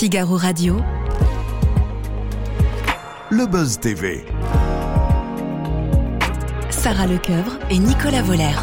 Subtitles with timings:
[0.00, 0.78] Figaro Radio.
[3.28, 4.24] Le Buzz TV.
[6.70, 8.56] Sarah Lecoeuvre et Nicolas Voller.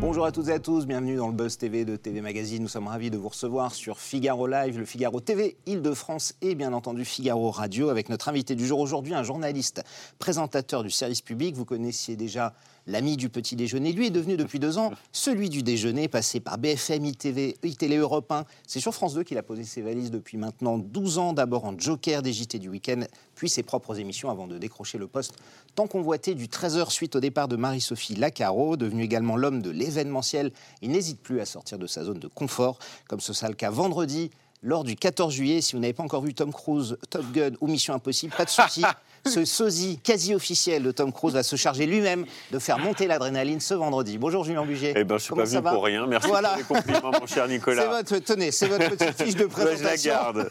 [0.00, 2.62] Bonjour à toutes et à tous, bienvenue dans le Buzz TV de TV Magazine.
[2.62, 6.72] Nous sommes ravis de vous recevoir sur Figaro Live, le Figaro TV Île-de-France et bien
[6.72, 9.82] entendu Figaro Radio avec notre invité du jour aujourd'hui, un journaliste
[10.20, 11.56] présentateur du service public.
[11.56, 12.54] Vous connaissiez déjà
[12.86, 13.92] l'ami du petit déjeuner.
[13.92, 18.30] Lui est devenu depuis deux ans celui du déjeuner, passé par BFM, ITV, ITélé Europe
[18.30, 18.44] 1.
[18.66, 21.78] C'est sur France 2 qu'il a posé ses valises depuis maintenant 12 ans, d'abord en
[21.78, 23.02] joker des JT du week-end,
[23.34, 25.34] puis ses propres émissions avant de décrocher le poste
[25.76, 30.50] tant convoité du 13h suite au départ de Marie-Sophie Lacaro, devenu également l'homme de l'événementiel.
[30.80, 33.70] Il n'hésite plus à sortir de sa zone de confort, comme ce sera le cas
[33.70, 34.30] vendredi
[34.62, 35.60] lors du 14 juillet.
[35.60, 38.50] Si vous n'avez pas encore vu Tom Cruise, Top Gun ou Mission Impossible, pas de
[38.50, 38.82] souci.
[39.26, 43.60] ce sosie quasi officiel de Tom Cruise va se charger lui-même de faire monter l'adrénaline
[43.60, 44.18] ce vendredi.
[44.18, 44.94] Bonjour Julien Buget.
[44.96, 46.06] Eh ben, je suis pas venu pour rien.
[46.06, 46.56] Merci Voilà.
[46.66, 47.82] pour les compliments, mon cher Nicolas.
[47.82, 50.12] C'est votre, tenez, c'est votre petite fiche de Ouais, je la présentation.
[50.12, 50.50] garde.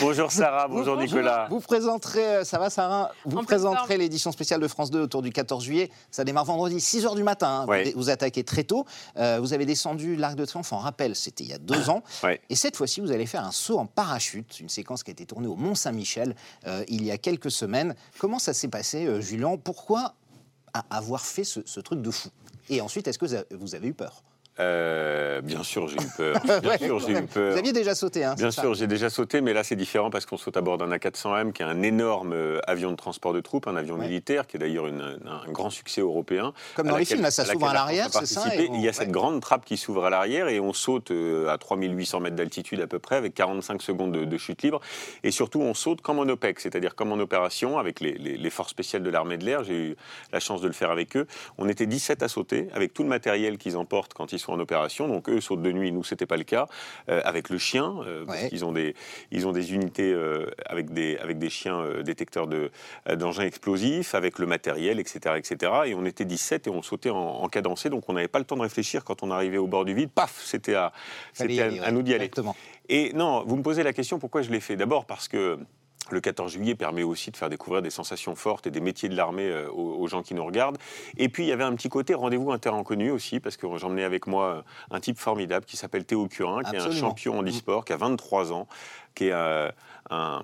[0.00, 1.46] Bonjour Sarah, bonjour Nicolas.
[1.50, 5.30] Vous présenterez, euh, ça va Sarah Vous présenterez l'édition spéciale de France 2 autour du
[5.30, 5.90] 14 juillet.
[6.10, 7.62] Ça démarre vendredi, 6h du matin.
[7.62, 7.66] hein.
[7.66, 7.84] Ouais.
[7.84, 8.84] Vous, vous attaquez très tôt.
[9.16, 12.02] Euh, vous avez descendu l'Arc de Triomphe en rappel, c'était il y a deux ans.
[12.22, 12.40] Ouais.
[12.48, 15.26] Et cette fois-ci, vous allez faire un saut en parachute, une séquence qui a été
[15.26, 16.34] tournée au Mont-Saint-Michel
[16.66, 17.94] euh, il y a quelques semaines.
[18.18, 20.14] Comment ça s'est passé, euh, Julien Pourquoi
[20.90, 22.28] avoir fait ce, truc de fou?
[22.68, 24.22] Et ensuite, est-ce que vous avez eu peur?
[24.60, 26.36] Euh, bien sûr, j'ai eu peur.
[26.62, 27.52] Bien sûr, j'ai eu peur.
[27.52, 30.26] Vous aviez déjà sauté, hein Bien sûr, j'ai déjà sauté, mais là c'est différent parce
[30.26, 33.40] qu'on saute à bord d'un A400M qui est un énorme euh, avion de transport de
[33.40, 34.06] troupes, un avion Ouais.
[34.06, 36.52] militaire qui est d'ailleurs un grand succès européen.
[36.76, 38.86] Comme dans les films, là, ça s'ouvre à l'arrière, c'est ça on- Il y a
[38.88, 38.92] ouais.
[38.92, 42.80] cette grande trappe qui s'ouvre à l'arrière et on saute euh, à 3800 mètres d'altitude
[42.80, 44.80] à peu près avec 45 secondes de, de chute libre.
[45.22, 48.50] Et surtout, on saute comme en OPEC, c'est-à-dire comme en opération avec les, les- les
[48.50, 49.64] forces spéciales de l'armée de l'air.
[49.64, 49.96] J'ai eu
[50.32, 51.26] la chance de le faire avec eux.
[51.58, 54.60] On était 17 à sauter avec tout le matériel qu'ils emportent quand ils sont en
[54.60, 55.08] opération.
[55.08, 56.66] Donc eux sautent de nuit, nous c'était pas le cas.
[57.08, 58.48] Euh, avec le chien, euh, parce Ouais.
[58.48, 58.94] qu'ils ont des
[59.30, 62.70] ils ont des unités euh, avec des avec des chiens euh, détecteurs de
[63.16, 65.72] d'engins explosifs, avec le matériel, etc., etc.
[65.86, 68.44] Et on était 17 et on sautait en, en cadencé, donc on n'avait pas le
[68.44, 70.10] temps de réfléchir quand on arrivait au bord du vide.
[70.10, 70.92] Paf, c'était à
[71.32, 72.24] c'était à, aller, à ouais, nous d'y aller.
[72.26, 72.54] Exactement.
[72.88, 74.76] Et non, vous me posez la question pourquoi je l'ai fait?
[74.76, 75.58] D'abord parce que
[76.10, 79.16] le 14 juillet permet aussi de faire découvrir des sensations fortes et des métiers de
[79.16, 80.78] l'armée euh, aux, gens qui nous regardent.
[81.16, 84.26] Et puis il y avait un petit côté rendez-vous inconnu aussi, parce que j'emmenais avec
[84.26, 87.84] moi euh, un type formidable qui s'appelle Théo Curin, qui est un champion en e-sport,
[87.84, 88.66] qui a 23 ans,
[89.14, 89.70] qui est euh,
[90.10, 90.42] un,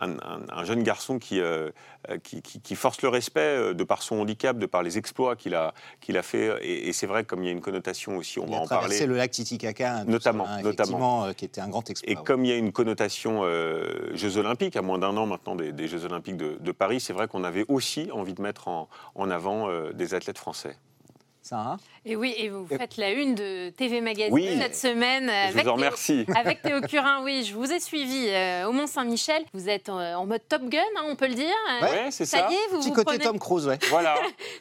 [0.00, 1.70] un- un- un jeune garçon qui, euh,
[2.10, 4.96] euh, qui, qui- qui force le respect euh, de par son handicap, de par les
[4.98, 6.56] exploits qu'il a, qu'il a fait.
[6.62, 8.60] Et, et c'est vrai, comme il y a une connotation aussi, on Il va a
[8.60, 9.06] en parler.
[9.06, 11.24] le lac Titicaca, hein, Notamment, ça, hein, notamment.
[11.24, 12.12] euh, qui était un grand exploit.
[12.12, 12.22] Et ouais.
[12.24, 15.72] comme il y a une connotation euh, Jeux Olympiques, à moins d'un an maintenant des,
[15.72, 18.88] des Jeux Olympiques de, de Paris, c'est vrai qu'on avait aussi envie de mettre en,
[19.14, 20.76] en avant des athlètes français.
[21.42, 21.78] Sarah
[22.10, 24.48] Et oui, et vous faites la une de TV Magazine Oui.
[24.58, 25.26] cette semaine.
[25.26, 26.24] Je avec vous en Théo- remercie.
[26.34, 29.42] Avec Théo Curin, oui, je vous ai suivi euh, au Mont-Saint-Michel.
[29.52, 31.54] Vous êtes euh, en mode Top Gun, hein, on peut le dire.
[31.82, 32.48] Euh, Ouais, c'est ça ça.
[32.50, 33.24] y est, vous Petit vous côté prenez...
[33.24, 33.78] Tom Cruise, ouais.
[33.90, 34.14] Voilà.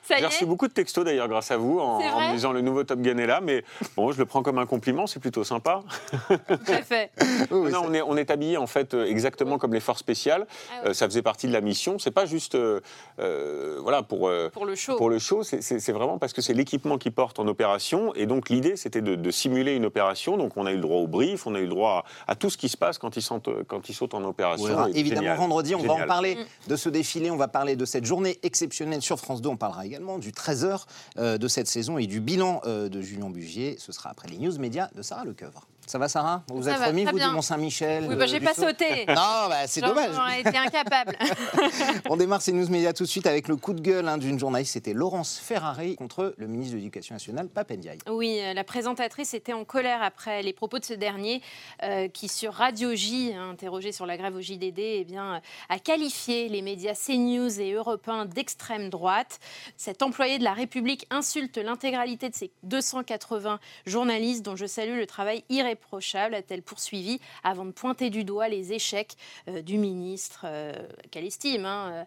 [0.04, 2.60] Ça y J'ai reçu beaucoup de textos d'ailleurs grâce à vous en, me disant le
[2.60, 3.64] nouveau Top Gun est là, mais
[3.96, 5.84] bon, je le prends comme un compliment, c'est plutôt sympa.
[6.28, 6.34] Tout
[6.74, 7.12] à fait.
[7.50, 10.00] Oui, oui, non, on est, on est habillé en fait euh, exactement comme les forces
[10.02, 10.48] spéciales.
[10.84, 10.88] Ah.
[10.90, 11.98] Euh, ça faisait partie de la mission.
[11.98, 12.82] C'est pas juste euh,
[13.20, 14.98] euh, voilà pour euh, Pour le show.
[14.98, 18.14] Pour le show, c'est vraiment parce que c'est l'équipement qui porte en opération.
[18.16, 20.38] Et donc, l'idée, c'était de, de simuler une opération.
[20.38, 22.36] Donc, on a eu le droit au brief, on a eu le droit à, à
[22.36, 24.88] tout ce qui se passe quand ils, sont, euh, quand ils sautent en opération.
[24.88, 25.38] Évidemment, génial.
[25.38, 26.70] vendredi, on va en parler Mm.
[26.70, 29.50] de ce défilé, on va parler de cette journée exceptionnelle sur France 2.
[29.50, 30.86] On parlera également du 13h
[31.18, 33.76] euh, de cette saison et du bilan euh, de Julien Bugier.
[33.80, 35.68] Ce sera après les news médias de Sarah Lecoeuvre.
[35.88, 37.30] Ça va, Sarah Vous êtes va, remis, vous, bien.
[37.30, 39.06] du Mont-Saint-Michel Oui, de- bah, j'ai pas saut sauté.
[39.08, 40.14] Non, bah, c'est dommage.
[40.14, 41.16] J'aurais été incapable.
[42.10, 44.38] On démarre ces news médias tout de suite avec le coup de gueule hein, d'une
[44.38, 44.74] journaliste.
[44.74, 48.00] C'était Laurence Ferrari contre le ministre de l'Éducation nationale, Papendiaï.
[48.10, 51.42] Oui, euh, la présentatrice était en colère après les propos de ce dernier,
[51.84, 55.40] euh, qui sur Radio J, hein, interrogé sur la grève au JDD, eh bien, euh,
[55.70, 59.40] a qualifié les médias CNews et Europe 1 d'extrême droite.
[59.78, 65.06] Cet employé de la République insulte l'intégralité de ses 280 journalistes, dont je salue le
[65.08, 69.16] travail irréprochable, a-t-elle poursuivi, avant de pointer du doigt les échecs
[69.48, 70.74] euh, du ministre, euh,
[71.12, 72.04] qu'elle estime, hein, euh,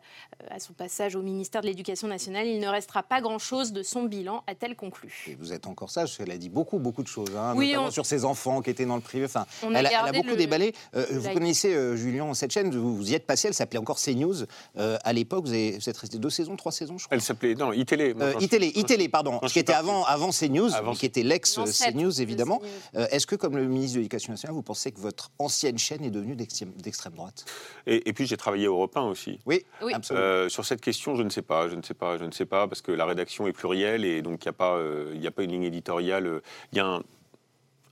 [0.51, 2.47] à son passage au ministère de l'Éducation nationale?
[2.47, 5.25] Il ne restera pas grand-chose de son bilan, a-t-elle conclu?
[5.29, 7.89] Et vous êtes encore sage, qu'elle a dit beaucoup, beaucoup de choses, hein, Oui, notamment
[7.89, 9.25] on- sur ses enfants qui étaient dans le privé.
[9.25, 10.75] Enfin, elle, a, elle beaucoup le- déballé.
[10.95, 11.35] Euh, vous like.
[11.35, 14.45] connaissez, euh, Julien, cette chaîne, vous, vous y êtes passé, elle s'appelait encore CNews.
[14.79, 17.15] Euh, à l'époque, vous, vous êtes resté deux saisons, trois saisons, je crois.
[17.17, 17.55] Elle s'appelait.
[17.55, 18.15] Non, iTélé.
[18.21, 22.13] Euh, iTélé, iTélé, pardon, qui était avant, avant CNews, Avant- qui était l'ex L'ancêtre CNews,
[22.13, 22.61] de évidemment.
[22.95, 26.11] Est-ce que, comme le ministre de l'Éducation nationale, vous pensez que votre ancienne chaîne est
[26.11, 27.45] devenue d'extrême d'extrême droite?
[27.87, 29.39] Et, et puis, j'ai travaillé au Europe 1 aussi.
[29.47, 29.93] Oui, Oui.
[29.93, 30.25] absolument.
[30.27, 32.47] Euh, sur cette question, je ne sais pas, je ne sais pas, je ne sais
[32.47, 35.27] pas, parce que la rédaction est plurielle et donc il n'y a, pas, euh, y
[35.27, 36.27] a pas une ligne éditoriale.
[36.27, 36.41] euh,
[36.73, 37.03] Il y a un,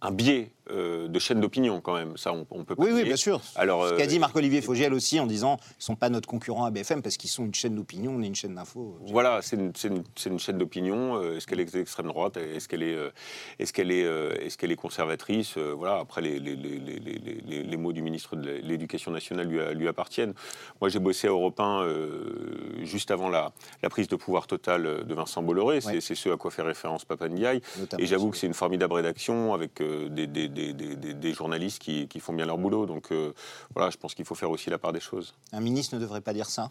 [0.01, 2.17] un biais euh, de chaîne d'opinion quand même.
[2.17, 3.41] Ça, on, on peut pas Oui, oui, bien sûr.
[3.57, 6.29] Alors, Ce qu'a euh, dit Marc-Olivier Fogiel aussi en disant ils ne sont pas notre
[6.29, 8.97] concurrent à BFM parce qu'ils sont une chaîne d'opinion, on est une chaîne d'info.
[9.07, 11.17] Voilà, c'est une, une- chaîne d'opinion.
[11.17, 12.37] Euh, Est-ce qu'elle est d'extrême droite?
[12.37, 13.11] Est-ce qu'elle est, euh,
[13.59, 15.57] est-ce qu'elle est, euh, est-ce qu'elle est conservatrice?
[15.57, 15.99] Euh, Voilà.
[15.99, 20.35] Après, les, les- les- les- mots du ministre de l'Éducation nationale lui, lui appartiennent.
[20.81, 25.05] Moi, j'ai bossé à Europe 1 euh, juste avant la, la prise de pouvoir totale
[25.07, 25.81] de Vincent Bolloré.
[25.81, 26.01] C'est Ouais.
[26.01, 27.61] ce à quoi fait référence Papa Ndiaye.
[27.79, 31.15] notamment Et j'avoue que c'est une formidable rédaction avec euh, des, des- des- des- des-
[31.15, 32.87] des journalistes qui, qui font bien leur boulot.
[32.87, 33.33] Donc euh,
[33.75, 35.35] voilà, je pense qu'il faut faire aussi la part des choses.
[35.53, 36.71] Un ministre ne devrait pas dire ça.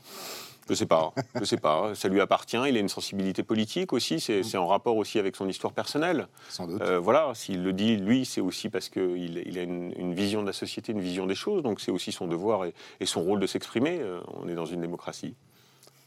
[0.70, 1.96] Je sais pas, je sais pas.
[1.96, 2.58] Ça lui appartient.
[2.68, 4.20] Il a une sensibilité politique aussi.
[4.20, 6.28] C'est en rapport aussi avec son histoire personnelle.
[6.50, 6.82] Sans doute.
[6.82, 10.42] Euh, voilà, s'il le dit, lui, c'est aussi parce qu'il il a une, une vision
[10.42, 11.64] de la société, une vision des choses.
[11.64, 14.00] Donc c'est aussi son devoir et, et son rôle de s'exprimer.
[14.02, 15.36] Euh, on est dans une démocratie.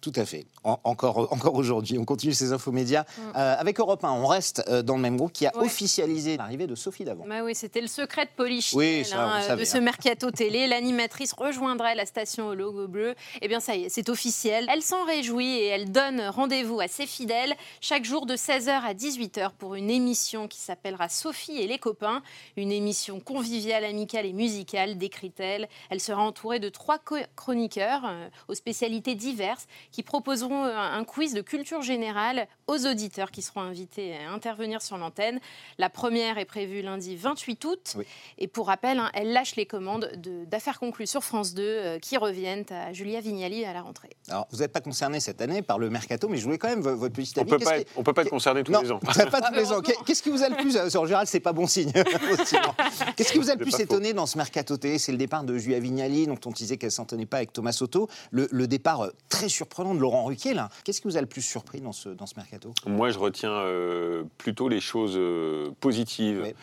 [0.01, 0.47] Tout à fait.
[0.65, 3.05] En- encore encore aujourd'hui, on continue ces infos médias.
[3.37, 5.59] Euh, avec Europe 1, on reste euh, dans le même groupe qui a Mm.
[5.61, 5.67] Ouais.
[5.67, 7.25] officialisé l'arrivée de Sophie Davant.
[7.29, 9.81] Bah oui, c'était le secret de Polichinelle Oui, ça, le de ce hein.
[9.81, 10.67] mercato télé.
[10.67, 13.15] L'animatrice rejoindrait la station au logo bleu.
[13.43, 14.67] Eh bien, ça y est, c'est officiel.
[14.73, 18.95] Elle s'en réjouit et elle donne rendez-vous à ses fidèles chaque jour de 16h à
[18.95, 22.23] 18h pour une émission qui s'appellera Sophie et les copains.
[22.57, 25.69] Une émission conviviale, amicale et musicale, décrit-elle.
[25.91, 26.99] Elle sera entourée de trois
[27.37, 33.31] chroniqueurs euh, aux spécialités diverses qui proposeront euh, un quiz de culture générale aux auditeurs
[33.31, 35.41] qui seront invités à intervenir sur l'antenne.
[35.79, 37.93] La première est prévue lundi 28 août.
[37.97, 38.05] Oui.
[38.39, 41.99] Et pour rappel, hein, elle lâche les commandes de- d'affaires conclues sur France 2 euh,
[41.99, 44.11] qui reviennent à Julia Vignali à la rentrée.
[44.29, 46.81] Alors, vous n'êtes pas concerné cette année par le mercato, mais je voulais quand même
[46.83, 47.51] vo- votre petit On avis.
[47.51, 48.99] peut Qu'est-ce pas, qui- être, on peut pas être concerné tous non, les ans.
[49.01, 49.81] pas tous les ans.
[50.07, 51.93] Qu'est-ce qui vous a le plus, euh, en général, c'est pas bon signe.
[53.17, 53.79] Qu'est-ce qui vous a le plus faux.
[53.79, 56.91] étonné dans ce mercato télé C'est le départ de Julia Vignali, dont on disait qu'elle
[56.91, 58.09] s'entendait pas avec Thomas Soto.
[58.31, 60.69] Le, le départ euh, très surprenant de Laurent Ruquier, là.
[60.85, 62.73] Qu'est-ce qui vous a le plus surpris dans ce, dans ce mercato?
[62.87, 66.43] Moi, je retiens euh, plutôt les choses euh, positives.
[66.45, 66.55] Oui.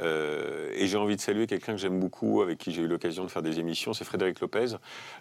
[0.00, 3.24] Euh, et j'ai envie de saluer quelqu'un que j'aime beaucoup, avec qui j'ai eu l'occasion
[3.24, 4.74] de faire des émissions, c'est Frédéric Lopez,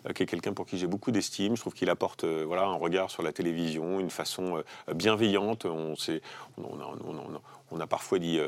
[0.08, 1.56] euh, qui est quelqu'un pour qui j'ai beaucoup d'estime.
[1.56, 4.64] Je trouve qu'il apporte euh, voilà, un regard sur la télévision, une façon
[4.94, 5.66] bienveillante.
[5.66, 6.22] On, s'est-
[6.58, 6.80] on, on
[7.18, 7.42] a,
[7.72, 8.40] on- a parfois dit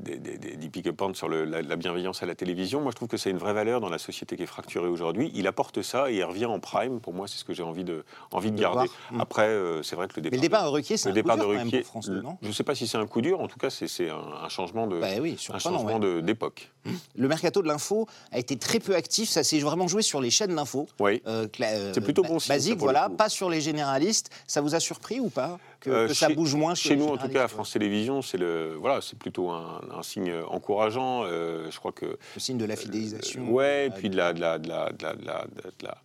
[0.00, 2.80] des, des, des- pique-pentes sur le- la, la bienveillance à la télévision.
[2.80, 5.30] Moi, je trouve que c'est une vraie valeur dans la société qui est fracturée aujourd'hui.
[5.34, 7.00] Il apporte ça et il revient en prime.
[7.00, 8.88] Pour moi, c'est ce que j'ai envie de, envie de De garder.
[8.88, 9.12] voir.
[9.12, 9.20] Mm.
[9.20, 11.36] Après, c'est vrai que le Mais départ, le départ de Ruquier, c'est un coup dur
[11.36, 12.38] de quand même Ruquier, pour France 2, non?
[12.42, 14.86] je ne sais pas si c'est un coup dur, en tout cas c'est un changement
[14.88, 16.22] de Bah oui, un changement ouais.
[16.22, 16.70] d'époque.
[17.16, 19.28] Le mercato de l'info a été très peu actif.
[19.28, 20.86] Ça s'est vraiment joué sur les chaînes d'info.
[21.00, 21.20] Oui.
[21.26, 24.30] Euh, euh, C'est plutôt bon signe, Basique, voilà, pas sur les généralistes.
[24.46, 27.16] Ça vous a surpris ou pas que, Euh, que ça bouge moins Chez nous, en
[27.16, 31.24] tout cas, à France Télévisions, c'est le voilà, c'est plutôt un, un signe encourageant.
[31.24, 33.46] Euh, je crois que Le signe de la fidélisation.
[33.48, 35.04] Euh, ouais, et puis de la, de la, de la, de
[35.82, 35.98] la,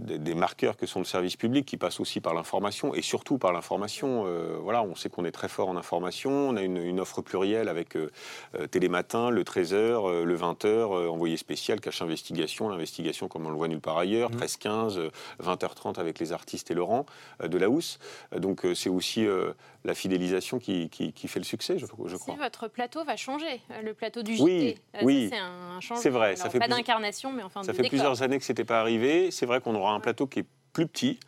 [0.00, 3.52] des marqueurs que sont le service public qui passent aussi par l'information et surtout par
[3.52, 4.24] l'information.
[4.26, 6.30] Euh, voilà, on sait qu'on est très fort en information.
[6.48, 8.10] On a une, une offre plurielle avec euh,
[8.56, 13.50] euh, Télématin, le 13h, euh, le 20h, euh, envoyé spécial, cache investigation, l'investigation comme on
[13.50, 17.06] le voit nulle part ailleurs, 13-15, euh, 20h30 avec les artistes et Laurent
[17.42, 18.00] euh, de la housse.
[18.34, 19.52] Euh, donc euh, c'est aussi euh,
[19.84, 22.34] la fidélisation qui, qui- qui fait le succès, je, je Si crois.
[22.34, 24.42] votre plateau va changer, le plateau du JT.
[24.42, 25.28] Oui, Euh, oui.
[25.30, 26.02] C'est un changement.
[26.02, 27.90] C'est vrai, ça fait Pas plus- d'incarnation, mais enfin Ça de fait décor.
[27.90, 29.30] plusieurs années que c'était pas arrivé.
[29.30, 31.18] C'est vrai qu'on aura un plateau qui est plus petit.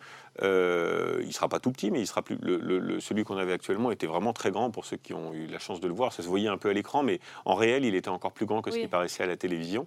[0.42, 2.36] Euh, il sera pas tout petit, mais il sera plus.
[2.40, 5.32] le- le- le- celui qu'on avait actuellement était vraiment très grand pour ceux qui ont
[5.34, 6.12] eu la chance de le voir.
[6.12, 8.62] Ça se voyait un peu à l'écran, mais en réel, il était encore plus grand
[8.62, 8.82] que ce Oui.
[8.82, 9.86] qui paraissait à la télévision.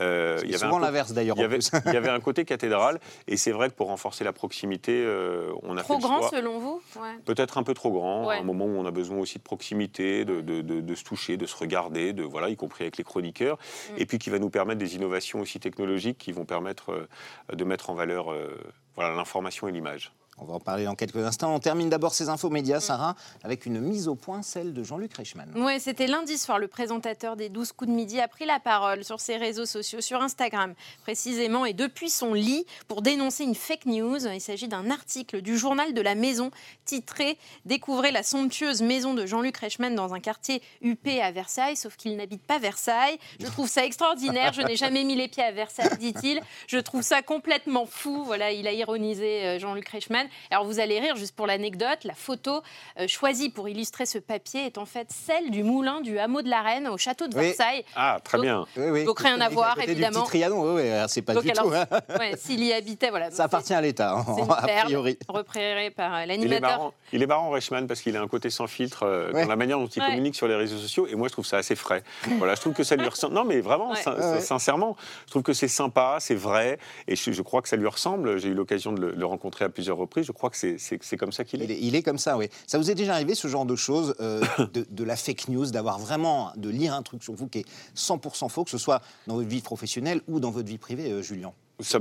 [0.00, 1.36] Euh, C'est il y avait souvent l'inverse d'ailleurs.
[1.36, 1.70] Il y, avait, plus.
[1.86, 2.98] il y avait un côté cathédrale,
[3.28, 6.20] et c'est vrai que pour renforcer la proximité, euh, on a Trop fait le grand
[6.20, 6.30] choix.
[6.30, 6.82] selon vous?
[6.96, 7.08] Ouais.
[7.24, 8.36] Peut-être un peu trop grand, Ouais.
[8.36, 11.04] à un moment où on a besoin aussi de proximité, de, de- de- de se
[11.04, 13.58] toucher, de se regarder, de, voilà, y compris avec les chroniqueurs,
[13.92, 13.94] Mm.
[13.98, 17.06] et puis qui va nous permettre des innovations aussi technologiques qui vont permettre euh,
[17.54, 18.48] de mettre en valeur euh,
[18.94, 20.12] voilà, l'information et l'image.
[20.42, 21.54] On va en parler dans quelques instants.
[21.54, 22.52] On termine d'abord ces infos Mm.
[22.52, 25.48] médias, Sarah, avec une mise au point, celle de Jean-Luc Reichmann.
[25.56, 26.58] Ouais, c'était lundi soir.
[26.58, 30.00] Le présentateur des 12 coups de midi a pris la parole sur ses réseaux sociaux,
[30.00, 34.26] sur Instagram précisément, et depuis son lit pour dénoncer une fake news.
[34.26, 36.50] Il s'agit d'un article du journal de la Maison
[36.84, 41.96] titré Découvrez la somptueuse maison de Jean-Luc Reichmann dans un quartier huppé à Versailles, sauf
[41.96, 43.18] qu'il n'habite pas Versailles.
[43.38, 44.52] Je trouve ça extraordinaire.
[44.52, 46.40] Je n'ai jamais mis les pieds à Versailles, dit-il.
[46.66, 48.24] Je trouve ça complètement fou.
[48.24, 50.26] Voilà, il a ironisé euh, Jean-Luc Reichmann.
[50.50, 52.62] Alors vous allez rire, juste pour l'anecdote, la photo
[53.00, 56.48] euh, choisie pour illustrer ce papier est en fait celle du moulin du hameau de
[56.48, 57.46] la Reine au château de Oui.
[57.46, 57.84] Versailles.
[57.96, 58.64] Ah, très Donc, bien.
[58.76, 59.04] Oui, oui.
[59.04, 60.10] Donc, rien à voir, évidemment.
[60.20, 61.72] Du petit Trianon, oui, oui, c'est pas Donc du alors, tout.
[61.74, 61.86] hein.
[62.18, 63.30] ouais, s'il y habitait, voilà.
[63.30, 65.18] Ça appartient à l'État, hein, C'est une a priori.
[65.28, 66.60] repéré par euh, Il est l'animateur.
[66.60, 69.42] marrant, il est marrant Reichmann parce qu'il a un côté sans filtre euh, Ouais.
[69.42, 70.08] dans la manière dont il Ouais.
[70.08, 72.02] communique sur les réseaux sociaux et moi je trouve ça assez frais.
[72.38, 73.34] Voilà, je trouve que ça lui ressemble.
[73.34, 73.96] Non mais vraiment, Ouais.
[73.96, 74.40] sin- Ouais, ouais.
[74.40, 74.96] sincèrement,
[75.26, 78.38] je trouve que c'est sympa, c'est vrai et je, je crois que ça lui ressemble.
[78.38, 81.32] J'ai eu l'occasion de le, le rencontrer à plusieurs reprises je crois que c'est- comme
[81.32, 81.64] ça qu'il est.
[81.64, 82.48] Il est, il est comme ça, oui.
[82.66, 84.42] Ça vous est déjà arrivé ce genre de choses, euh,
[84.74, 87.66] de, de la fake news, d'avoir vraiment, de lire un truc sur vous qui est
[87.96, 91.22] 100% faux, que ce soit dans votre vie professionnelle ou dans votre vie privée, euh,
[91.22, 91.52] Julien?
[91.80, 91.98] Ça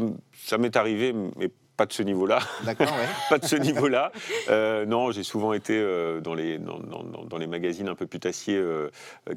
[0.57, 1.49] m'est arrivé, mais
[1.81, 2.37] pas de ce niveau-là.
[2.63, 3.07] D'accord, ouais.
[3.31, 4.11] pas de ce niveau-là.
[4.51, 8.55] Euh, non, j'ai souvent été euh, dans, les, dans, dans- les magazines un peu putassiers
[8.55, 8.89] euh,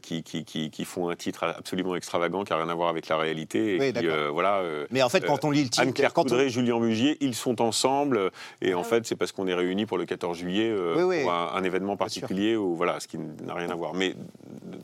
[0.03, 3.09] qui, qui, qui, qui font un titre absolument extravagant qui n'a rien à voir avec
[3.09, 3.77] la réalité.
[3.77, 6.21] Et Oui, euh, voilà, euh, Mais en fait, quand on lit le titre, Anne-Claire quand
[6.21, 8.31] on- Coudray, Julien Mugier, ils sont ensemble.
[8.61, 11.03] Et en Ah fait, c'est parce qu'on est réunis pour le 14 juillet euh, Oui,
[11.05, 11.23] oui.
[11.23, 13.95] pour un, un événement particulier, ou voilà, ce qui n'a rien à voir.
[13.95, 14.15] Mais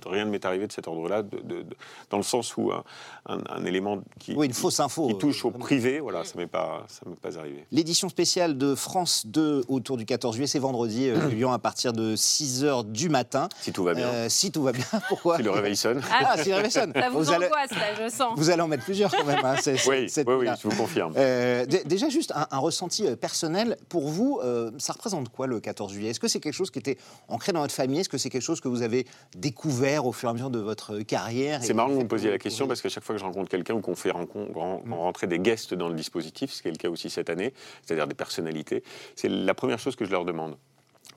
[0.06, 1.76] rien ne m'est arrivé de cet ordre-là, de- de- de-
[2.08, 2.84] dans le sens où un,
[3.26, 5.08] un- un élément qui, Oui, une fausse info.
[5.08, 7.49] qui euh, touche au privé, voilà, ça m'est pas, ça m'est pas arrivé.
[7.72, 11.92] L'édition spéciale de France 2 autour du 14 juillet, c'est vendredi, euh, Julien, à partir
[11.92, 13.48] de 6h du matin.
[13.60, 16.00] Si tout va bien, Euh, si tout va bien, pourquoi si le réveil sonne.
[16.12, 16.92] Ah, si le réveil sonne.
[16.94, 18.32] Ça vous, allez, angoisse, là, je sens.
[18.36, 19.38] vous allez en mettre plusieurs quand même.
[19.44, 20.56] hein, c'est- c'est- Oui, cette oui, oui, nuit-là.
[20.62, 21.12] je vous confirme.
[21.16, 23.76] Euh, déjà, juste un, un ressenti euh, personnel.
[23.88, 26.10] Pour vous, euh, ça représente quoi le 14 juillet?
[26.10, 28.00] Est-ce que c'est quelque chose qui était ancré dans votre famille?
[28.00, 30.58] Est-ce que c'est quelque chose que vous avez découvert au fur et à mesure de
[30.58, 31.60] votre carrière?
[31.62, 33.48] C'est marrant que vous me posiez la question parce qu'à chaque fois que je rencontre
[33.48, 34.92] quelqu'un ou qu'on fait rencon- ren- Mm.
[34.92, 37.39] rentrer des guests dans le dispositif, ce qui est le cas aussi cette année,
[37.82, 38.82] c'est-à-dire des personnalités,
[39.14, 40.56] c'est la première chose que je leur demande.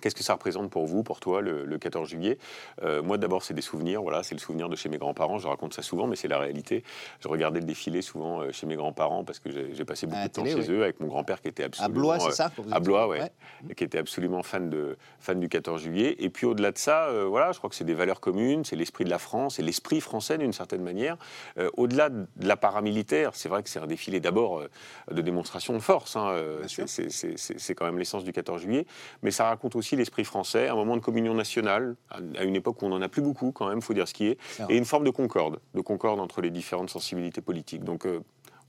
[0.03, 2.37] Qu'est-ce que ça représente pour vous, pour toi, le, le 14 juillet?
[2.83, 4.01] Euh, Moi, d'abord, c'est des souvenirs.
[4.01, 5.37] Voilà, c'est le souvenir de chez mes grands-parents.
[5.37, 6.83] Je raconte ça souvent, mais c'est la réalité.
[7.21, 10.27] Je regardais le défilé souvent euh, chez mes grands-parents parce que j'ai passé beaucoup de
[10.27, 10.75] temps télé, chez oui.
[10.75, 13.07] eux avec mon grand-père qui était À absolument Blois, euh, c'est ça vous à Blois,
[13.07, 13.31] ouais,
[13.77, 16.17] qui était absolument fan, de, fan du 14 juillet.
[16.19, 18.75] Et puis au-delà de ça, euh, voilà, je crois que c'est des valeurs communes, c'est
[18.75, 21.17] l'esprit de la France, c'est l'esprit français d'une certaine manière.
[21.57, 24.69] Euh, au-delà de la paramilitaire, c'est vrai que c'est un défilé d'abord euh,
[25.11, 28.85] de démonstration de force, hein, euh, c'est quand même l'essence du 14 juillet,
[29.21, 32.85] mais ça raconte aussi l'esprit français, un moment de communion nationale, à une époque où
[32.85, 34.73] on n'en a plus beaucoup quand même, faut dire ce qui est, vrai.
[34.73, 37.83] et une forme de concorde, de concorde entre les différentes sensibilités politiques.
[37.83, 38.19] Donc euh,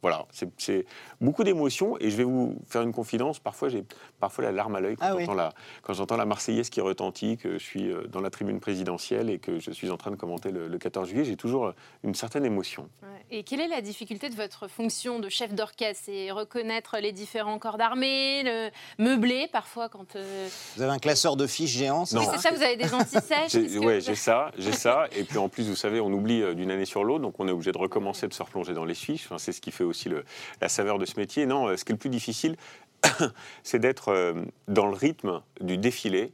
[0.04, 0.26] voilà,
[0.58, 0.84] c'est-
[1.22, 3.38] beaucoup d'émotions et je vais vous faire une confidence.
[3.38, 3.84] Parfois, j'ai
[4.20, 5.22] parfois la larme à l'œil quand Ah oui.
[5.24, 8.60] j'entends la, quand j'entends la Marseillaise qui retentit, que je suis euh, dans la tribune
[8.60, 11.24] présidentielle et que je suis en train de commenter le, le 14 juillet.
[11.24, 12.90] J'ai toujours euh, une certaine émotion.
[13.30, 16.02] Et quelle est la difficulté de votre fonction de chef d'orchestre?
[16.04, 18.70] C'est reconnaître les différents corps d'armée, le
[19.02, 20.16] meubler parfois quand.
[20.16, 22.20] euh, Vous avez un classeur de fiches géant c'est Non.
[22.20, 25.06] Oui, ça c'est ça, vous avez des antisèches vous- j'ai ça, j'ai ça.
[25.16, 27.52] Et puis en plus, vous savez, on oublie d'une année sur l'autre, donc on est
[27.52, 29.24] obligé de recommencer, de se replonger dans les fiches.
[29.24, 30.24] Enfin, c'est ce qui fait aussi le-
[30.60, 31.46] la saveur de ce métier.
[31.46, 32.56] Non, euh, ce qui est le plus difficile,
[33.62, 34.34] c'est d'être euh,
[34.68, 36.32] dans le rythme du défilé,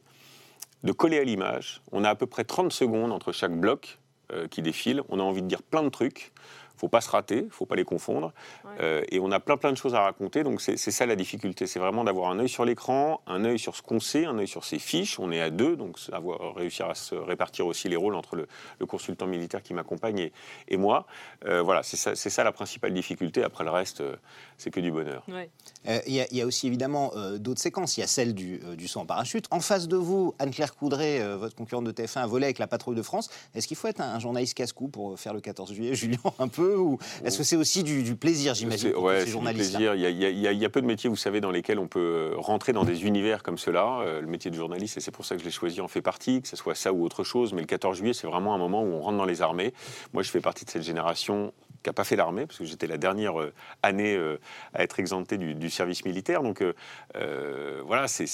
[0.83, 1.83] de coller à l'image.
[1.93, 3.99] On a à peu près 30 secondes entre chaque bloc
[4.33, 5.03] euh, qui défile.
[5.09, 6.33] On a envie de dire plein de trucs.
[6.81, 8.33] Faut pas se rater, faut pas les confondre.
[8.65, 8.71] Ouais.
[8.81, 10.43] Euh, et on a plein plein de choses à raconter.
[10.45, 13.77] Donc c'est ça la difficulté, c'est vraiment d'avoir un œil sur l'écran, un œil sur
[13.77, 15.19] ce qu'on sait, un œil sur ses fiches.
[15.21, 18.47] On est à deux, donc avoir réussir à se répartir aussi les rôles entre le,
[18.79, 20.33] le consultant militaire qui m'accompagne et,
[20.69, 21.07] et moi.
[21.45, 21.97] Euh, voilà, c'est
[22.31, 23.43] ça, la principale difficulté.
[23.45, 24.17] Après le reste, euh,
[24.57, 25.23] c'est que du bonheur.
[25.29, 25.51] Ouais.
[25.89, 27.99] Euh, Il y, a- il y a aussi évidemment euh, d'autres séquences.
[27.99, 29.47] Il y a celle du, euh, du saut en parachute.
[29.51, 32.67] En face de vous, Anne-Claire Coudray, euh, votre concurrente de TF1, a volé avec la
[32.67, 33.29] patrouille de France.
[33.55, 36.49] Est-ce qu'il faut être un, un journaliste casse-cou pour faire le 14 juillet, Julien, un
[36.49, 39.71] peu Ou est-ce que c'est aussi du, du plaisir, j'imagine, pour ouais, ces du journalistes
[39.73, 39.95] plaisir.
[39.95, 41.09] Il y, a, il y a- il y a- il y a peu de métiers,
[41.11, 44.01] vous savez, dans lesquels on peut euh, rentrer dans des univers comme cela.
[44.01, 46.03] Euh, le métier de journaliste, et c'est pour ça que je l'ai choisi, en fait
[46.03, 47.53] partie, que ce soit ça ou autre chose.
[47.53, 49.73] Mais le 14 juillet, c'est vraiment un moment où on rentre dans les armées.
[50.13, 52.87] Moi, je fais partie de cette génération qui n'a pas fait l'armée, parce que j'étais
[52.87, 54.39] la dernière euh, année euh,
[54.75, 56.43] à être exempté du, du service militaire.
[56.43, 58.25] Donc euh, voilà, c'est,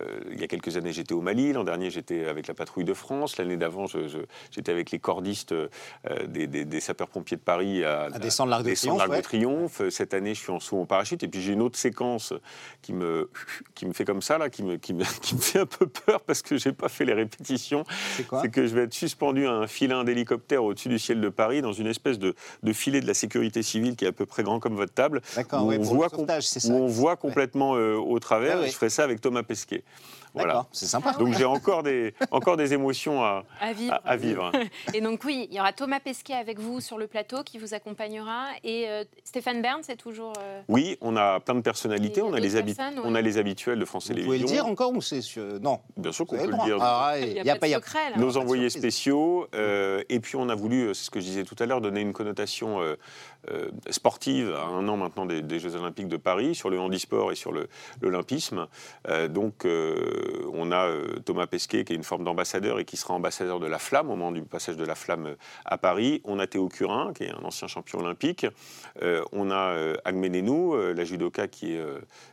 [0.00, 1.52] euh, il y a quelques années, j'étais au Mali.
[1.52, 3.36] L'an dernier, j'étais avec la patrouille de France.
[3.38, 5.54] L'année d'avant, j'étais avec les cordistes
[6.26, 9.16] des, des- des sapeurs-pompiers de Paris à, À descendre l'Arc de descendre Triomphe, l'Arc de
[9.16, 9.22] ouais.
[9.22, 9.82] Triomphe.
[9.90, 11.22] Cette année, je suis en saut en parachute.
[11.22, 12.32] Et puis j'ai une autre séquence
[12.82, 13.30] qui me,
[13.74, 15.86] qui me fait comme ça, là, qui me, qui me, qui me fait un peu
[15.86, 17.84] peur parce que j'ai pas fait les répétitions.
[18.16, 18.42] C'est quoi?
[18.42, 21.62] C'est que je vais être suspendu à un filin d'hélicoptère au-dessus du ciel de Paris
[21.62, 24.42] dans une espèce de, de filet de la sécurité civile qui est à peu près
[24.42, 25.22] grand comme votre table.
[25.34, 26.72] D'accord, où ouais, on voit sauvetage, c'est où ça.
[26.74, 28.60] on voit complètement euh, au travers.
[28.60, 29.82] Ouais, je ferai ça avec Thomas Pesquet.
[30.34, 30.48] Voilà.
[30.52, 31.12] D'accord, c'est sympa.
[31.14, 33.94] Donc j'ai encore des, encore des émotions à, À vivre.
[33.94, 34.52] à- à vivre.
[34.94, 37.72] Et donc oui, il y aura Thomas Pesquet avec vous sur le plateau qui vous
[37.72, 38.44] accompagnera.
[38.62, 40.34] Et euh, Stéphane Bern, c'est toujours...
[40.38, 42.20] euh, Oui, on a plein de personnalités.
[42.20, 43.04] Et On a, les personnes, ouais.
[43.04, 44.46] on a les habituels de France Vous pouvez Télévisions.
[44.48, 46.76] le dire encore ou c'est sur- Non, Bien sûr qu'on vous peut le dire.
[46.82, 48.16] Ah, Il il n'y a, y a pas de secret, là.
[48.18, 51.44] Nos pas envoyés spéciaux, euh, et puis on a voulu, c'est ce que je disais
[51.44, 52.96] tout à l'heure, donner une connotation euh,
[53.50, 57.30] euh, sportive à un an maintenant des, des Jeux Olympiques de Paris, sur le handisport
[57.32, 57.52] et sur
[58.00, 58.66] l'olympisme.
[59.08, 60.90] Euh, donc, on a
[61.24, 64.16] Thomas Pesquet qui est une forme d'ambassadeur et qui sera ambassadeur de la flamme au
[64.16, 66.20] moment du passage de la flamme à Paris.
[66.24, 68.46] On a Théo Curin qui est un ancien champion olympique.
[69.32, 71.84] On a Agmenenou, la judoka qui est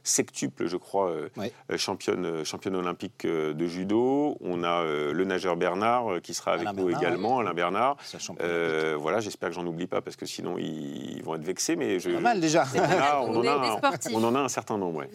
[0.04, 1.52] septuple, je crois, Ouais.
[1.78, 4.38] championne, championne olympique de judo.
[4.42, 7.98] On a le nageur Bernard qui sera avec Alain nous Bernard, également, Alain Bernard.
[8.42, 11.76] Euh, voilà, j'espère que j'en oublie pas parce que sinon ils, vont être vexés.
[11.76, 12.66] Mais je, Pas mal déjà.
[12.76, 14.12] On, en a, un- sportifs.
[14.16, 15.00] on en a un certain nombre.
[15.00, 15.10] ouais.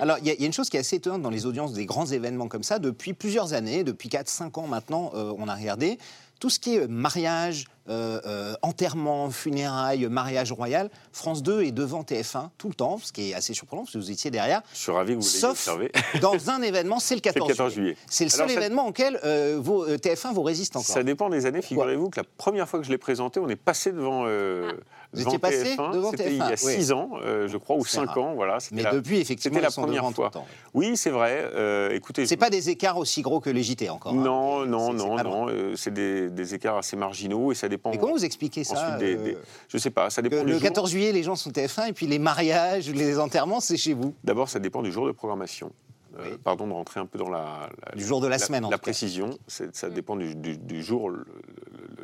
[0.00, 1.46] Alors, il y, a- il y a une chose qui est assez étonnante dans les
[1.46, 2.78] audiences des grands événements comme ça.
[2.78, 5.98] Depuis plusieurs années, depuis 4-5 ans maintenant, euh, on a regardé
[6.42, 10.90] tout ce qui est mariage, euh, euh, enterrement, funérailles, mariage royal.
[11.12, 13.98] France 2 est devant TF1 tout le temps, ce qui est assez surprenant parce que
[13.98, 14.60] vous étiez derrière.
[14.72, 15.92] Je suis ravi que vous l'ayez Sauf observé.
[16.20, 17.96] dans un événement, c'est le C'est 14, le 14 juillet.
[18.10, 20.92] C'est le seul Alors, ça- événement auquel euh, vos, euh, TF1 vous résiste encore.
[20.92, 21.62] Ça dépend des années.
[21.62, 25.01] Figurez-vous que la première fois que je l'ai présenté, on est passé devant, euh, Ah.
[25.12, 25.92] Vous étiez passé TF1.
[25.92, 26.56] devant C'était il y TF1, a oui.
[26.74, 28.18] 6 ans, euh, je crois, ou C'est 5 rare.
[28.18, 28.34] ans.
[28.34, 30.26] Voilà, Mais la- depuis, effectivement, la première fois.
[30.26, 30.46] le temps.
[30.74, 31.48] Oui, c'est vrai.
[31.54, 34.12] Euh, écoutez, C'est je- pas des écarts aussi gros que les JT encore.
[34.12, 34.16] hein.
[34.16, 35.48] non, non, non, non.
[35.48, 37.90] euh, c'est des, des écarts assez marginaux et ça dépend.
[37.90, 39.38] Mais comment vous expliquez ça ensuite des, euh, des-
[39.68, 40.62] je sais pas, ça dépend Le jour.
[40.62, 44.14] 14 juillet, les gens sont TF1 et puis les mariages, les enterrements, c'est chez vous.
[44.24, 45.70] D'abord, ça dépend du jour de programmation.
[46.18, 46.38] Euh, Oui.
[46.42, 48.76] pardon de rentrer un peu dans la, la- Du jour de la semaine, en La
[48.78, 51.24] tout précision, ça dépend du, du- du jour le-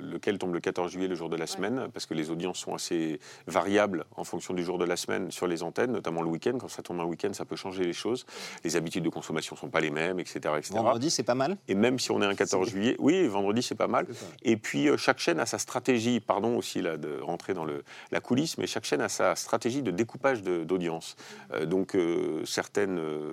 [0.00, 2.58] le- lequel tombe le 14 juillet, le jour de la semaine, parce que les audiences
[2.58, 6.28] sont assez variables en fonction du jour de la semaine sur les antennes, notamment le
[6.28, 6.56] week-end.
[6.58, 8.24] Quand ça tombe un week-end, ça peut changer les choses.
[8.64, 10.38] Les habitudes de consommation ne sont pas les mêmes, etc.
[10.56, 10.74] etc.
[10.74, 11.56] Vendredi, c'est pas mal.
[11.68, 14.06] Et même si on est un 14 juillet, oui, vendredi c'est pas mal.
[14.42, 17.82] Et puis euh, chaque chaîne a sa stratégie, pardon aussi là de rentrer dans le,
[18.10, 21.16] la coulisse, mais chaque chaîne a sa stratégie de découpage d'audience.
[21.52, 23.32] Euh, donc euh, certaines euh,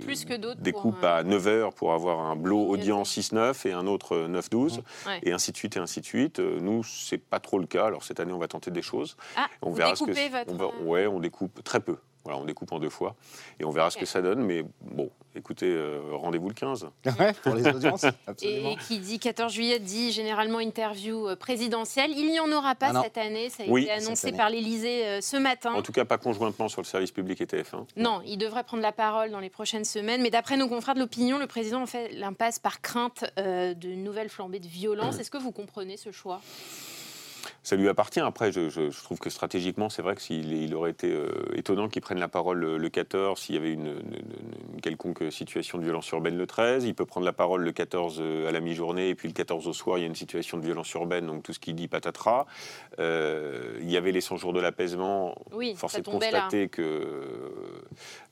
[0.00, 3.72] plus que d'autres pour découpent un- à 9h pour avoir un blow audience 6-9 et
[3.72, 5.20] un autre euh, 9-12, Ouais.
[5.22, 6.40] et ainsi de suite et ainsi de suite.
[6.40, 7.86] Euh, Nous, c'est pas trop le cas.
[7.86, 9.16] Alors cette année, on va tenter des choses.
[9.36, 10.52] Ah, On vous verra ce que votre...
[10.52, 11.96] on va- ouais, on découpe très peu.
[12.24, 13.14] Voilà, on découpe en deux fois
[13.60, 14.42] et on verra ce que ça donne.
[14.42, 16.88] Mais bon, écoutez, euh, rendez-vous le 15.
[17.20, 18.70] Ouais, pour les audiences, absolument.
[18.70, 22.12] Et qui dit 14 juillet dit généralement interview euh, présidentielle.
[22.16, 23.50] Il n'y en aura pas Ah cette année.
[23.50, 23.82] Ça a Oui.
[23.82, 25.74] été annoncé par l'Élysée euh, ce matin.
[25.74, 27.84] En tout cas, pas conjointement sur le service public et TF1.
[27.96, 30.22] Non, il devrait prendre la parole dans les prochaines semaines.
[30.22, 34.02] Mais d'après nos confrères de l'opinion, le président en fait l'impasse par crainte euh, d'une
[34.02, 35.18] nouvelle flambée de violence.
[35.18, 36.40] Est-ce que vous comprenez ce choix?
[37.64, 38.20] Ça lui appartient.
[38.20, 41.30] Après, je, je- je trouve que stratégiquement, c'est vrai que s'il il aurait été euh,
[41.54, 45.24] étonnant qu'il prenne la parole le, le 14 s'il y avait une, une- une quelconque
[45.32, 46.84] situation de violence urbaine le 13.
[46.84, 49.66] Il peut prendre la parole le 14 euh, à la mi-journée et puis le 14
[49.66, 51.88] au soir, il y a une situation de violence urbaine, donc tout ce qu'il dit
[51.88, 52.46] patatras.
[52.98, 55.34] Euh, il y avait les 100 jours de l'apaisement.
[55.52, 56.18] Oui, Force ça est de là.
[56.18, 57.82] constater que euh,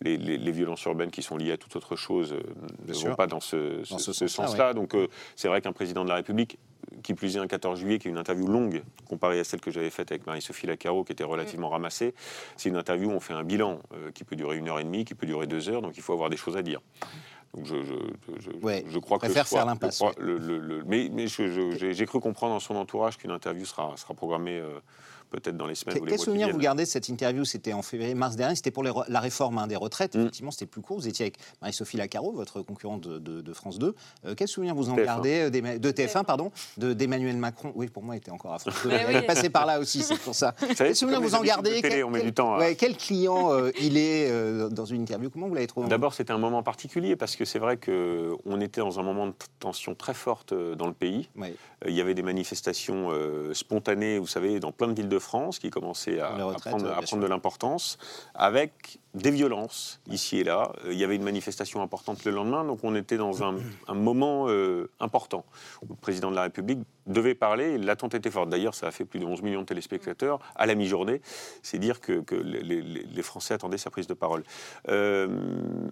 [0.02, 2.42] les, les- les violences urbaines qui sont liées à toute autre chose euh,
[2.86, 3.82] ne vont pas dans ce,
[4.28, 4.74] sens-là.
[4.74, 6.58] Donc euh, c'est vrai qu'un président de la République,
[7.02, 9.70] qui plus est un 14 juillet, qui est une interview longue comparée à celle que
[9.70, 11.72] j'avais faite avec Marie-Sophie Lacaro, qui était relativement Mm.
[11.72, 12.14] ramassée,
[12.56, 14.84] c'est une interview où on fait un bilan euh, qui peut durer une heure et
[14.84, 16.80] demie, qui peut durer deux heures, donc il faut avoir des choses à dire.
[17.54, 17.94] Donc je, je,
[18.40, 21.26] je, Ouais, je crois que choix- faire l'impasse, le choix- le- le- le- mais mais
[21.26, 24.78] je- je- j'ai j'ai cru comprendre dans son entourage qu'une interview sera, sera programmée euh,
[25.32, 27.08] peut-être dans les semaines Quel, ou les quel mois qui souvenir vous gardez de cette
[27.08, 27.44] interview?
[27.44, 30.14] C'était en février-mars dernier, c'était pour les la réforme hein, des retraites.
[30.14, 30.20] Mm.
[30.20, 30.98] Effectivement, c'était plus court.
[30.98, 33.94] Vous étiez avec Marie-Sophie Lacaro, votre concurrente de, de- de France 2.
[34.26, 35.04] Euh, quel souvenir vous en TF1.
[35.04, 37.72] gardez euh, de TF1, pardon, de- d'Emmanuel Macron?
[37.74, 38.90] Oui, pour moi, il était encore à France 2.
[38.90, 39.26] Ouais, Il est oui.
[39.26, 40.54] passé par là aussi, c'est pour ça.
[40.58, 41.80] Savez, Quel souvenir vous en gardez?
[41.80, 44.68] télé, Quel- on met quel- du temps à- ouais, quel client euh, il est euh,
[44.68, 45.30] dans une interview?
[45.30, 45.88] Comment vous l'avez trouvé?
[45.88, 49.34] D'abord, c'était un moment particulier parce que c'est vrai qu'on était dans un moment de
[49.58, 51.28] tension très forte dans le pays.
[51.36, 51.54] Ouais.
[51.86, 55.58] Il y avait des manifestations euh, spontanées, vous savez, dans plein de villes de France
[55.58, 56.30] qui commençaient à,
[56.60, 57.98] prendre, euh, à prendre de l'importance,
[58.34, 60.72] avec des violences ici et là.
[60.86, 63.56] Il y avait une manifestation importante le lendemain, donc on était dans un,
[63.88, 65.44] un moment euh, important.
[65.82, 67.78] Où le président de la République devait parler.
[67.78, 68.48] L'attente était forte.
[68.48, 71.20] D'ailleurs, ça a fait plus de 11 millions de téléspectateurs à la mi-journée.
[71.62, 74.42] C'est dire que, que les, les- les Français attendaient sa prise de parole.
[74.88, 75.28] Euh,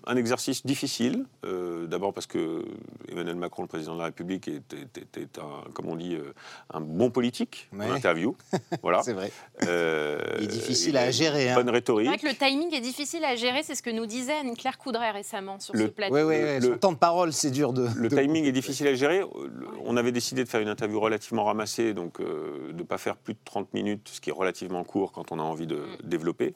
[0.06, 2.64] un exercice difficile, euh, d'abord parce que
[3.08, 6.14] Emmanuel Macron, le président de la République, est, est- est- est un, comme on dit,
[6.14, 6.32] euh,
[6.72, 7.86] un bon politique Ouais.
[7.86, 8.36] en interview.
[8.82, 9.02] voilà.
[9.02, 9.30] C'est vrai.
[9.64, 11.54] Euh, Il est difficile à gérer, hein.
[11.54, 12.08] Bonne C'est rhétorique.
[12.08, 13.62] vrai que le timing est difficile à gérer.
[13.62, 16.14] C'est ce que nous disait Anne-Claire Coudray récemment sur Le- ce plateau.
[16.14, 16.60] Oui, oui, Le- oui.
[16.60, 17.88] le- Son temps de parole, c'est dur de.
[17.96, 19.20] Le de- timing est difficile à gérer.
[19.20, 22.98] Le- On avait décidé de faire une interview relativement ramassée, donc euh, de ne pas
[22.98, 25.76] faire plus de 30 minutes, ce qui est relativement court quand on a envie de
[25.76, 25.96] Mm.
[26.08, 26.54] développer.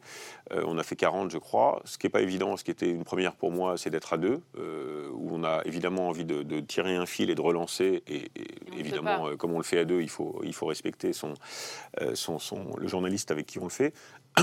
[0.52, 1.80] Euh, on a fait 40, je crois.
[1.84, 4.18] Ce qui n'est pas évident, ce qui était une première pour moi, c'est d'être à
[4.18, 8.02] deux, euh, où on a évidemment envie de, de tirer un fil et de relancer.
[8.06, 8.30] Et,
[8.78, 11.34] évidemment, comme on le fait à deux, il faut, il faut respecter son,
[12.14, 13.92] son, son- le journaliste avec qui on le fait.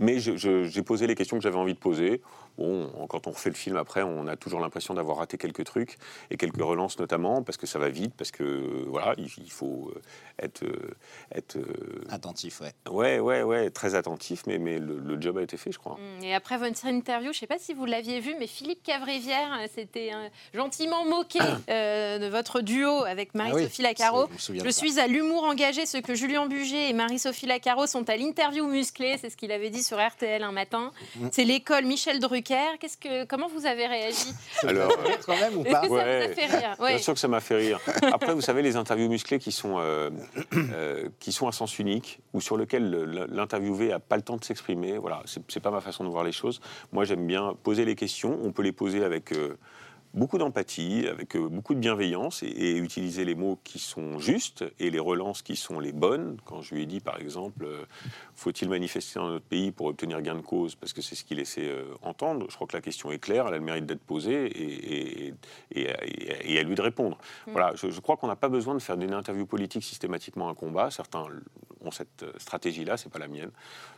[0.00, 2.22] Mais j'ai posé les questions que j'avais envie de poser.
[2.58, 5.96] Bon, quand on refait le film après, on a toujours l'impression d'avoir raté quelques trucs
[6.30, 9.92] et quelques relances notamment parce que ça va vite, parce que voilà, il, il faut
[9.94, 10.00] euh,
[10.44, 10.90] être, euh,
[11.34, 12.72] être euh, Attentif, ouais.
[12.90, 15.96] ouais, ouais, ouais, très attentif, mais, mais le, le job a été fait, je crois.
[16.20, 18.82] Mm, Et après votre interview, je ne sais pas si vous l'aviez vu, mais Philippe
[18.82, 20.10] Cavrivière euh, s'était
[20.54, 21.38] gentiment moqué
[21.70, 24.28] euh, de votre duo avec Ah oui, Marie-Sophie Lacaro.
[24.38, 28.16] c'est- je suis à l'humour engagé, ce que Julien Buget et Marie-Sophie Lacaro sont à
[28.16, 30.90] l'interview musclée, c'est ce qu'il avait dit sur RTL un matin.
[31.16, 31.28] Mm.
[31.32, 32.47] C'est l'école Michel Drucker.
[32.80, 34.32] Qu'est-ce que, comment vous avez réagi?
[34.66, 35.80] Alors, Ça quand même ou pas?
[35.80, 36.34] que ça vous a Ouais.
[36.34, 36.76] fait rire?
[36.80, 36.88] Ouais.
[36.94, 37.80] Bien sûr que ça m'a fait rire.
[38.12, 40.10] Après, vous savez, les interviews musclées qui sont, euh,
[40.54, 44.36] euh, qui sont à sens unique, ou sur lesquelles le- l'interviewé n'a pas le temps
[44.36, 46.60] de s'exprimer, voilà, c'est c'est pas ma façon de voir les choses.
[46.92, 48.38] Moi, j'aime bien poser les questions.
[48.42, 49.56] On peut les poser avec euh,
[50.14, 54.64] beaucoup d'empathie, avec euh, beaucoup de bienveillance, et, et utiliser les mots qui sont justes
[54.78, 56.38] et les relances qui sont les bonnes.
[56.44, 57.84] Quand je lui ai dit, par exemple, euh,
[58.34, 61.36] faut-il manifester dans notre pays pour obtenir gain de cause, parce que c'est ce qu'il
[61.38, 64.02] laissait euh, entendre, je crois que la question est claire, elle a le mérite d'être
[64.02, 65.32] posée,
[65.74, 67.18] et, à lui de répondre.
[67.46, 70.54] Voilà, je, je crois qu'on n'a pas besoin de faire d'une interview politique systématiquement un
[70.54, 70.90] combat.
[70.90, 71.26] Certains
[71.80, 73.50] ont cette euh, stratégie-là, c'est pas la mienne.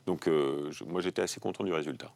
[0.07, 2.13] Donc, euh, je- moi, j'étais assez content du résultat.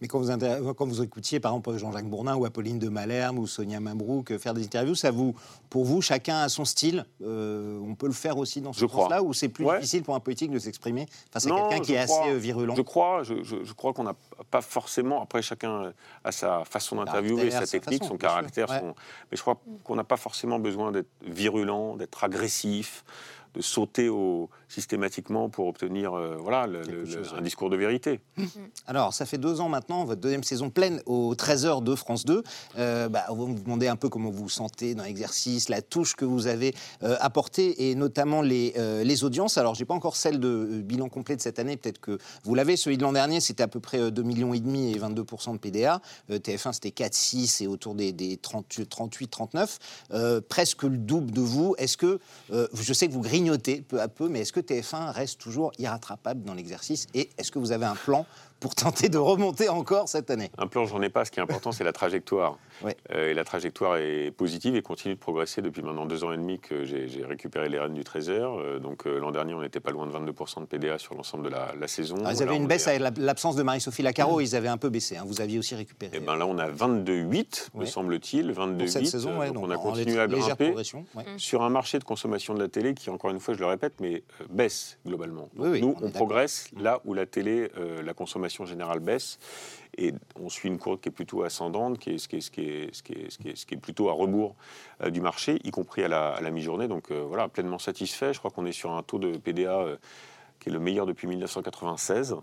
[0.00, 3.38] Mais quand vous, inter- quand vous écoutiez, par exemple, Jean-Jacques Bourdin ou Apolline de Malherbe
[3.38, 5.34] ou Sonia Mabrouk euh, faire des interviews, ça vous,
[5.70, 9.22] pour vous, chacun a son style euh, On peut le faire aussi dans ce sens-là
[9.22, 9.76] Ou c'est plus Ouais.
[9.78, 12.20] difficile pour un politique de s'exprimer face à quelqu'un qui est crois.
[12.22, 12.74] assez euh, virulent?
[12.76, 14.14] Je crois, je, je- je crois qu'on n'a
[14.50, 15.22] pas forcément.
[15.22, 18.70] Après, chacun a sa façon d'interviewer, Caractère, sa sa technique, façon, son caractère.
[18.70, 18.80] Ouais.
[18.80, 18.94] son-
[19.30, 23.04] Mais je crois qu'on n'a pas forcément besoin d'être virulent, d'être agressif,
[23.54, 24.50] de sauter au...
[24.74, 28.20] systématiquement pour obtenir euh, voilà, le- Quelque le- chose, un discours de vérité.
[28.86, 32.42] Alors, ça fait deux ans maintenant, votre deuxième saison pleine aux 13h de France 2.
[32.78, 35.80] Euh, bah, on va vous demander un peu comment vous vous sentez dans l'exercice, la
[35.80, 39.58] touche que vous avez euh, apportée et notamment les, euh, les audiences.
[39.58, 42.54] Alors, j'ai pas encore celle de euh, bilan complet de cette année, peut-être que vous
[42.54, 42.76] l'avez.
[42.76, 45.52] Celui de l'an dernier, c'était à peu près euh, 2,5 millions et demi et 22%
[45.52, 46.00] de PDA.
[46.30, 49.78] Euh, TF1, c'était 4,6 et autour des, des 38, 38, 39.
[50.12, 51.74] Euh, presque le double de vous.
[51.78, 52.18] Est-ce que,
[52.52, 55.72] euh, je sais que vous grignotez peu à peu, mais est-ce que TF1 reste toujours
[55.78, 58.26] irrattrapable dans l'exercice Et est-ce que vous avez un plan
[58.60, 60.50] pour tenter de remonter encore cette année?
[60.58, 61.24] Un plan, j'en ai pas.
[61.24, 62.58] Ce qui est important, c'est la trajectoire.
[62.82, 62.96] Ouais.
[63.12, 66.36] Euh, et la trajectoire est positive et continue de progresser depuis maintenant deux ans et
[66.36, 68.58] demi que j'ai récupéré les rênes du Trésor.
[68.58, 71.44] Euh, donc euh, l'an dernier, on n'était pas loin de 22% de PDA sur l'ensemble
[71.44, 72.16] de la, la saison.
[72.16, 74.56] Alors, Ils Là, avaient une on baisse est avec la- l'absence de Marie-Sophie Lacaro, ils
[74.56, 75.16] avaient un peu baissé.
[75.16, 75.24] hein.
[75.26, 77.86] Vous aviez aussi récupéré Eh ben là, on a 22,8, me Ouais.
[77.86, 78.78] semble-t-il, 22,8.
[78.78, 79.38] pour cette saison.
[79.38, 80.82] ouais, donc, on a continué à grimper ouais.
[81.36, 83.94] sur un marché de consommation de la télé qui, encore une fois, je le répète,
[84.00, 85.48] mais euh, baisse globalement.
[85.54, 89.38] Donc, Oui, oui, nous, on progresse là où la télé, euh, la consommation générale baisse.
[89.98, 94.56] Et on suit une courbe qui est plutôt ascendante, qui est, plutôt à rebours
[95.02, 96.88] euh, du marché, y compris à la, à la mi-journée.
[96.88, 98.32] Donc euh, voilà, pleinement satisfait.
[98.32, 99.96] Je crois qu'on est sur un taux de PDA euh,
[100.60, 102.36] qui est le meilleur depuis 1996.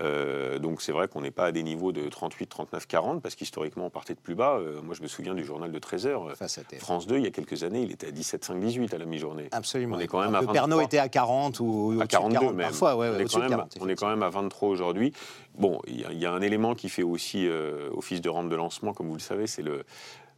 [0.00, 3.34] Euh, donc c'est vrai qu'on n'est pas à des niveaux de 38, 39, 40, parce
[3.34, 4.56] qu'historiquement on partait de plus bas.
[4.58, 6.28] Euh, moi je me souviens du journal de 13 heures.
[6.28, 6.78] euh, Face à TF1.
[6.78, 9.04] France 2, il y a quelques années, il était à 17, 5, 18 à la
[9.04, 9.48] mi-journée.
[9.52, 9.96] Absolument.
[9.96, 10.52] On est quand même à peu 23.
[10.54, 12.66] Pernod était à 40 ou, À au-dessus de 42 40 même.
[12.68, 12.96] parfois.
[12.96, 15.12] Ouais, on, est quand même, 40, on est quand même à 23 aujourd'hui.
[15.58, 18.56] Bon, il y, y a un élément qui fait aussi euh, office de rampe de
[18.56, 19.84] lancement, comme vous le savez, c'est le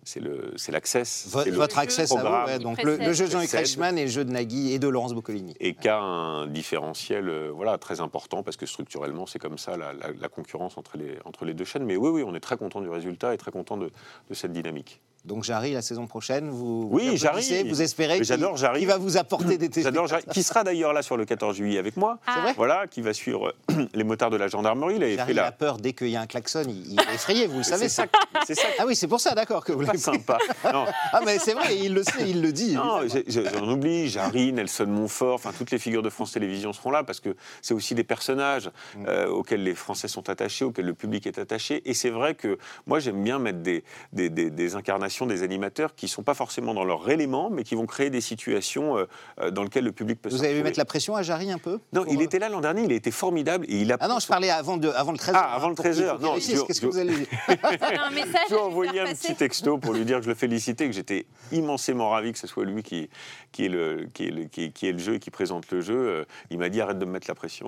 [0.04, 1.28] c'est le c'est l'access.
[1.52, 3.50] Votre accès à vous, ouais, donc le, le jeu de Jean-Luc.
[3.50, 5.54] Reichmann et le jeu de Nagui et de Laurence Boccolini.
[5.60, 9.76] et qui a un différentiel euh, voilà, très important parce que structurellement, c'est comme ça
[9.76, 11.84] la, la- la concurrence entre les, entre les deux chaînes.
[11.84, 13.90] Mais oui, oui, on est très content du résultat et très content de,
[14.28, 15.00] de cette dynamique.
[15.24, 17.64] Donc Jarry, la saison prochaine, vous, Oui, Jarry.
[17.68, 18.80] vous espérez j'adore Jarry.
[18.80, 20.06] qu'il va vous apporter des J'adore.
[20.06, 22.18] Jarry, qui sera d'ailleurs là sur le 14 juillet avec moi.
[22.26, 22.40] Ah.
[22.42, 23.54] vrai Voilà, qui va suivre
[23.94, 24.96] les motards de la gendarmerie.
[24.96, 25.52] Il fait a la.
[25.52, 28.06] peur dès qu'il y a un klaxon, il, est effrayé, vous le savez C'est ça.
[28.46, 30.38] c'est Ah oui, c'est pour ça, d'accord, que vous qui l'avez sympa.
[30.72, 32.74] Non, Ah mais c'est vrai, il le sait, il le dit.
[32.74, 37.02] Non, j'en oublie, Jarry, Nelson Montfort, enfin toutes les figures de France Télévisions seront là
[37.02, 39.04] parce que c'est aussi des personnages Mm.
[39.08, 41.82] euh, auxquels les Français sont attachés, auxquels le public est attaché.
[41.88, 45.94] Et c'est vrai que moi j'aime bien mettre des, des, des- des incarnations, des animateurs
[45.94, 49.04] qui ne sont pas forcément dans leur élément, mais qui vont créer des situations euh,
[49.40, 50.70] euh, dans lesquelles le public peut se Vous avez vu retrouver.
[50.70, 52.82] mettre la pression à Jarry un peu Non, pour, il euh, était là l'an dernier,
[52.82, 53.96] il a été formidable et il a.
[54.00, 55.32] Ah non, je parlais avant, de, avant le 13h.
[55.34, 58.60] Ah, avant le 13h, non, je- Qu'est-ce que vous allez dire un message Je lui
[58.60, 62.10] ai envoyé un petit texto pour lui dire que je le félicitais, que j'étais immensément
[62.10, 63.08] ravi que ce soit lui qui,
[63.52, 65.70] qui, est, le, qui, est, le, qui, est, qui est le jeu et qui présente
[65.70, 66.26] le jeu.
[66.50, 67.66] Il m'a dit arrête de me mettre la pression.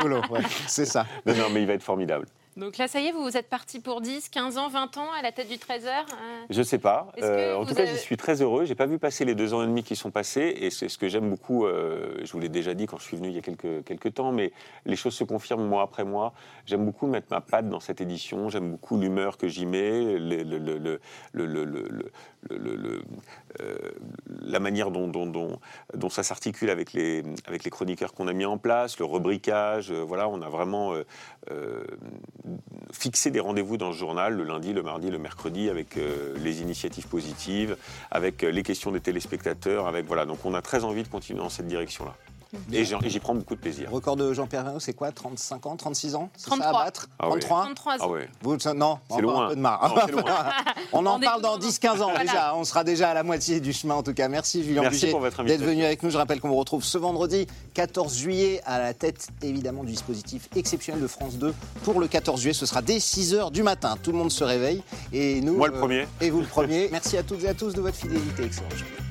[0.00, 1.06] Voilà, ouais, c'est ça.
[1.26, 2.26] non, non, mais il va être formidable.
[2.58, 5.06] Donc là, ça y est, vous, vous êtes parti pour 10, 15 ans, 20 ans
[5.16, 7.12] à la tête du Trésor euh, Je sais pas.
[7.22, 8.64] Euh, en tout cas, j'y suis très heureux.
[8.64, 10.98] J'ai pas vu passer les deux ans et demi qui sont passés, et c'est ce
[10.98, 11.66] que j'aime beaucoup.
[11.66, 14.14] euh, je vous l'ai déjà dit quand je suis venu il y a quelques, quelques
[14.14, 14.52] temps, mais
[14.86, 16.34] les choses se confirment mois après mois.
[16.66, 18.48] J'aime beaucoup mettre ma patte dans cette édition.
[18.48, 21.00] J'aime beaucoup l'humeur que j'y mets, le- le- le-
[24.58, 27.22] la manière dont, ça s'articule avec les,
[27.70, 29.92] chroniqueurs qu'on a mis en place, le rebricage.
[29.92, 31.04] euh, voilà, on a vraiment euh,
[31.52, 31.84] euh,
[32.92, 35.96] fixer des rendez-vous dans ce journal le lundi, le mardi, le mercredi avec
[36.36, 37.76] les initiatives positives,
[38.10, 40.26] avec les questions des téléspectateurs, avec voilà.
[40.26, 42.14] Donc on a très envie de continuer dans cette direction-là.
[42.72, 43.90] Et j'y prends beaucoup de plaisir.
[43.90, 46.30] Record de Jean-Pierre Vernot, c'est quoi 35 ans 36 ans?
[46.36, 46.68] C'est ça 33.
[46.80, 47.08] à battre?
[47.18, 47.40] Ah oui.
[47.40, 48.28] 33 33 Ah ouais.
[48.42, 49.44] Vous, ça- non, C'est loin.
[49.46, 49.88] un peu de marre.
[49.88, 50.24] Non, c'est loin.
[50.92, 51.68] On en On parle dans loin.
[51.68, 52.20] 10-15 ans Voilà.
[52.20, 52.54] déjà.
[52.56, 54.28] On sera déjà à la moitié du chemin en tout cas.
[54.28, 56.10] Merci Julien Merci Bugier pour votre d'être venu avec nous.
[56.10, 60.48] Je rappelle qu'on vous retrouve ce vendredi 14 juillet à la tête évidemment du dispositif
[60.56, 62.54] exceptionnel de France 2 pour le 14 juillet.
[62.54, 63.96] Ce sera dès 6h du matin.
[64.02, 64.82] Tout le monde se réveille
[65.12, 65.56] et nous.
[65.56, 66.06] Moi le premier.
[66.20, 66.88] Et vous le premier.
[66.90, 68.44] Merci à toutes et à tous de votre fidélité.
[68.44, 69.07] Excellente journée.